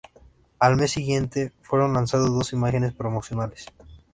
[0.57, 3.67] Al mes siguiente, fueron lanzados dos imágenes promocionales.